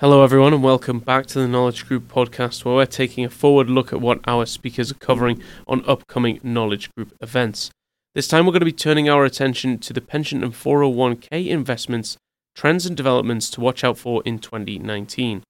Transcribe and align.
Hello, 0.00 0.22
everyone, 0.22 0.54
and 0.54 0.62
welcome 0.62 1.00
back 1.00 1.26
to 1.26 1.40
the 1.40 1.48
Knowledge 1.48 1.88
Group 1.88 2.06
podcast, 2.06 2.64
where 2.64 2.76
we're 2.76 2.86
taking 2.86 3.24
a 3.24 3.30
forward 3.30 3.68
look 3.68 3.92
at 3.92 4.00
what 4.00 4.20
our 4.28 4.46
speakers 4.46 4.92
are 4.92 4.94
covering 4.94 5.42
on 5.66 5.84
upcoming 5.88 6.38
Knowledge 6.40 6.88
Group 6.94 7.16
events. 7.20 7.72
This 8.14 8.28
time, 8.28 8.46
we're 8.46 8.52
going 8.52 8.60
to 8.60 8.64
be 8.64 8.70
turning 8.70 9.08
our 9.08 9.24
attention 9.24 9.76
to 9.78 9.92
the 9.92 10.00
pension 10.00 10.44
and 10.44 10.52
401k 10.52 11.48
investments, 11.48 12.16
trends, 12.54 12.86
and 12.86 12.96
developments 12.96 13.50
to 13.50 13.60
watch 13.60 13.82
out 13.82 13.98
for 13.98 14.22
in 14.24 14.38
2019. 14.38 15.42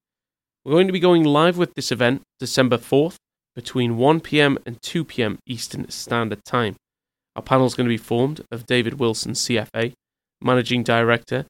We're 0.64 0.72
going 0.72 0.86
to 0.86 0.94
be 0.94 0.98
going 0.98 1.24
live 1.24 1.58
with 1.58 1.74
this 1.74 1.92
event 1.92 2.22
December 2.40 2.78
4th 2.78 3.16
between 3.54 3.98
1 3.98 4.20
pm 4.20 4.56
and 4.64 4.80
2 4.80 5.04
pm 5.04 5.40
Eastern 5.46 5.90
Standard 5.90 6.42
Time. 6.46 6.76
Our 7.36 7.42
panel 7.42 7.66
is 7.66 7.74
going 7.74 7.86
to 7.86 7.92
be 7.92 7.98
formed 7.98 8.40
of 8.50 8.64
David 8.64 8.98
Wilson, 8.98 9.32
CFA, 9.32 9.92
Managing 10.40 10.84
Director 10.84 11.44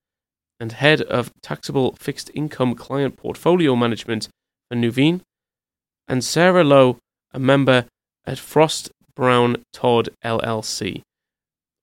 and 0.61 0.73
Head 0.73 1.03
of 1.03 1.33
Taxable 1.43 1.95
Fixed 1.99 2.31
Income 2.35 2.75
Client 2.75 3.17
Portfolio 3.17 3.77
Management 3.77 4.29
for 4.71 4.77
Nuveen, 4.77 5.21
and 6.07 6.25
Sarah 6.25 6.65
Lowe, 6.65 6.99
a 7.33 7.39
member 7.39 7.87
at 8.27 8.39
Frost 8.39 8.91
Brown 9.15 9.65
Todd 9.73 10.11
LLC. 10.25 11.03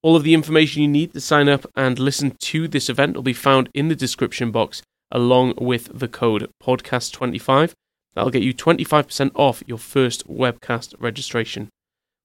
All 0.01 0.15
of 0.15 0.23
the 0.23 0.33
information 0.33 0.81
you 0.81 0.87
need 0.87 1.13
to 1.13 1.21
sign 1.21 1.49
up 1.49 1.65
and 1.75 1.97
listen 1.97 2.35
to 2.39 2.67
this 2.67 2.89
event 2.89 3.15
will 3.15 3.23
be 3.23 3.33
found 3.33 3.69
in 3.73 3.87
the 3.87 3.95
description 3.95 4.51
box 4.51 4.81
along 5.11 5.53
with 5.57 5.89
the 5.97 6.07
code 6.07 6.49
podcast25. 6.61 7.73
That'll 8.13 8.31
get 8.31 8.43
you 8.43 8.53
25% 8.53 9.31
off 9.35 9.63
your 9.65 9.77
first 9.77 10.27
webcast 10.27 10.93
registration. 10.99 11.69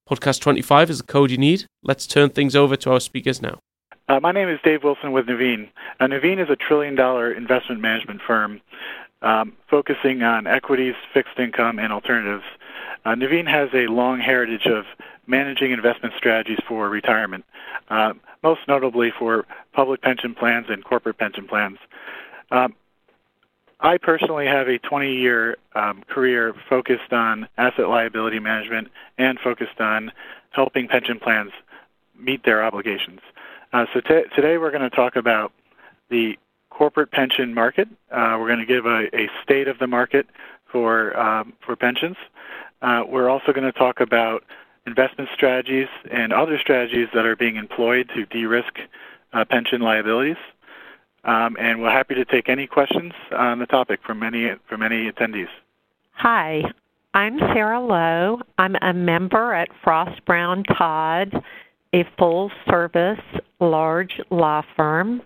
Podcast25 0.09 0.91
is 0.91 0.99
the 0.99 1.05
code 1.05 1.31
you 1.31 1.39
need. 1.39 1.67
Let's 1.83 2.07
turn 2.07 2.31
things 2.31 2.55
over 2.55 2.77
to 2.77 2.93
our 2.93 3.01
speakers 3.01 3.41
now. 3.41 3.59
Uh, 4.11 4.19
my 4.19 4.33
name 4.33 4.49
is 4.49 4.59
Dave 4.65 4.83
Wilson 4.83 5.13
with 5.13 5.27
Nuveen. 5.27 5.69
Uh, 6.01 6.09
is 6.41 6.51
a 6.51 6.57
trillion 6.57 6.97
dollar 6.97 7.31
investment 7.31 7.81
management 7.81 8.21
firm 8.27 8.61
um, 9.23 9.53
focusing 9.69 10.25
on 10.25 10.49
equities, 10.49 10.97
fixed 11.15 11.39
income, 11.39 11.79
and 11.79 11.93
alternatives. 11.93 12.43
Uh, 13.05 13.15
has 13.47 13.69
a 13.73 13.87
long 13.87 14.19
heritage 14.19 14.67
of 14.67 14.85
managing 15.29 15.71
investment 15.71 16.13
strategies 16.17 16.59
for 16.67 16.89
retirement, 16.89 17.45
uh, 17.89 18.13
most 18.43 18.63
notably 18.67 19.13
for 19.17 19.47
public 19.73 20.03
pension 20.03 20.35
plans 20.35 20.67
and 20.69 20.83
corporate 20.83 21.17
pension 21.17 21.47
plans. 21.47 21.79
Um, 22.51 22.75
I 23.79 23.97
personally 23.97 24.47
have 24.47 24.67
a 24.67 24.79
20 24.79 25.15
year 25.15 25.57
um, 25.77 26.03
career 26.09 26.53
focused 26.69 27.13
on 27.13 27.47
asset 27.57 27.89
liability 27.89 28.41
management 28.41 28.89
and 29.19 29.39
focused 29.39 29.81
on 29.81 30.11
helping 30.51 30.89
pension 30.89 31.21
plans 31.21 31.53
meet 32.19 32.43
their 32.45 32.65
obligations. 32.65 33.21
Uh, 33.73 33.87
so 33.95 34.01
t- 34.01 34.25
today 34.35 34.59
we're 34.59 34.71
going 34.71 34.89
to 34.89 34.95
talk 34.95 35.17
about 35.17 35.53
the 36.09 36.37
corporate 36.71 37.11
pension 37.11 37.55
market. 37.55 37.89
Uh, 38.11 38.37
we're 38.39 38.49
going 38.49 38.59
to 38.59 38.67
give 38.67 38.87
a, 38.87 39.07
a, 39.15 39.29
state 39.43 39.69
of 39.69 39.79
the 39.79 39.87
market 39.87 40.27
for 40.71 41.19
um, 41.19 41.53
for 41.65 41.77
pensions. 41.77 42.17
Uh, 42.83 43.03
we're 43.07 43.29
also 43.29 43.53
going 43.53 43.71
to 43.71 43.79
talk 43.79 44.01
about 44.01 44.43
investment 44.87 45.29
strategies 45.35 45.89
and 46.11 46.33
other 46.33 46.59
strategies 46.59 47.09
that 47.15 47.27
are 47.27 47.37
being 47.37 47.57
employed 47.57 48.11
to 48.15 48.25
de-risk 48.27 48.79
uh, 49.33 49.45
pension 49.45 49.81
liabilities. 49.83 50.39
Um, 51.25 51.57
and 51.61 51.83
we're 51.83 51.91
happy 51.91 52.15
to 52.15 52.25
take 52.25 52.49
any 52.49 52.67
questions 52.67 53.13
on 53.31 53.59
the 53.59 53.67
topic 53.67 54.01
from 54.05 54.23
any 54.23 54.53
from 54.69 54.83
any 54.83 55.11
attendees. 55.11 55.49
Hi, 56.13 56.63
I'm 57.15 57.39
Sarah 57.39 57.81
Lowe. 57.81 58.41
I'm 58.59 58.75
a 58.81 58.93
member 58.93 59.53
at 59.55 59.69
Frost 59.85 60.25
Brown 60.25 60.65
Todd 60.65 61.43
a 61.93 62.05
full 62.19 62.51
service 62.69 63.21
large 63.61 64.21
law 64.31 64.63
firm. 64.77 65.23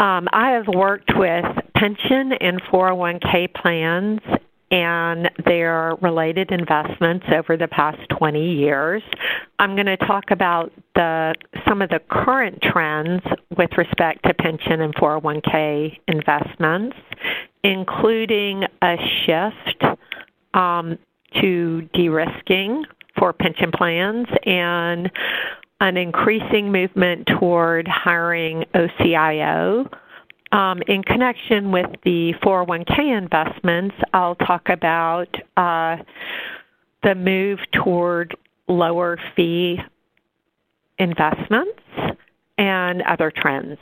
Um, 0.00 0.28
I 0.32 0.50
have 0.50 0.66
worked 0.68 1.12
with 1.16 1.44
pension 1.76 2.32
and 2.32 2.60
401k 2.62 3.54
plans 3.54 4.20
and 4.72 5.30
their 5.44 5.96
related 6.00 6.50
investments 6.50 7.26
over 7.30 7.58
the 7.58 7.68
past 7.68 7.98
20 8.08 8.54
years. 8.54 9.02
I'm 9.58 9.74
going 9.74 9.86
to 9.86 9.98
talk 9.98 10.30
about 10.30 10.72
the 10.94 11.34
some 11.68 11.82
of 11.82 11.90
the 11.90 12.00
current 12.08 12.62
trends 12.62 13.22
with 13.56 13.70
respect 13.76 14.24
to 14.24 14.34
pension 14.34 14.80
and 14.80 14.94
401k 14.94 15.98
investments, 16.08 16.96
including 17.62 18.64
a 18.80 18.96
shift 19.24 19.84
um, 20.54 20.98
to 21.40 21.82
de-risking 21.92 22.84
for 23.18 23.32
pension 23.34 23.70
plans 23.72 24.26
and 24.44 25.10
an 25.82 25.96
increasing 25.96 26.70
movement 26.70 27.26
toward 27.26 27.88
hiring 27.88 28.64
OCIO. 28.72 29.92
Um, 30.52 30.80
in 30.86 31.02
connection 31.02 31.72
with 31.72 31.90
the 32.04 32.34
401k 32.34 33.18
investments, 33.18 33.96
I'll 34.14 34.36
talk 34.36 34.68
about 34.68 35.34
uh, 35.56 35.96
the 37.02 37.16
move 37.16 37.58
toward 37.72 38.36
lower 38.68 39.18
fee 39.34 39.80
investments 40.98 41.82
and 42.56 43.02
other 43.02 43.32
trends. 43.34 43.78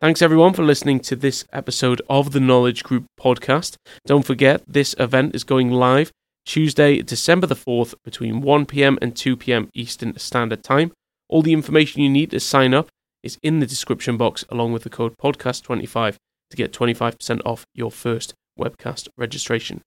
Thanks 0.00 0.22
everyone 0.22 0.52
for 0.52 0.62
listening 0.62 1.00
to 1.00 1.16
this 1.16 1.44
episode 1.52 2.00
of 2.08 2.30
the 2.30 2.40
Knowledge 2.40 2.84
Group 2.84 3.06
podcast. 3.18 3.76
Don't 4.06 4.24
forget, 4.24 4.62
this 4.68 4.94
event 5.00 5.34
is 5.34 5.42
going 5.42 5.70
live 5.72 6.12
Tuesday, 6.44 7.02
December 7.02 7.46
the 7.46 7.54
4th, 7.54 7.94
between 8.04 8.40
1 8.40 8.66
pm 8.66 8.98
and 9.00 9.16
2 9.16 9.36
pm 9.36 9.68
Eastern 9.74 10.16
Standard 10.18 10.62
Time. 10.62 10.92
All 11.28 11.42
the 11.42 11.52
information 11.52 12.02
you 12.02 12.10
need 12.10 12.30
to 12.32 12.40
sign 12.40 12.74
up 12.74 12.88
is 13.22 13.38
in 13.42 13.60
the 13.60 13.66
description 13.66 14.16
box, 14.16 14.44
along 14.50 14.72
with 14.72 14.82
the 14.82 14.90
code 14.90 15.16
podcast25 15.16 16.16
to 16.50 16.56
get 16.56 16.72
25% 16.72 17.40
off 17.44 17.64
your 17.74 17.90
first 17.90 18.34
webcast 18.58 19.08
registration. 19.16 19.80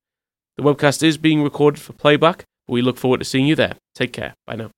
The 0.58 0.64
webcast 0.64 1.04
is 1.04 1.18
being 1.18 1.44
recorded 1.44 1.80
for 1.80 1.94
playback, 1.94 2.46
but 2.66 2.74
we 2.74 2.82
look 2.82 2.98
forward 2.98 3.20
to 3.20 3.26
seeing 3.26 3.46
you 3.46 3.56
there. 3.56 3.74
Take 3.94 4.14
care. 4.14 4.34
Bye 4.48 4.56
now. 4.56 4.72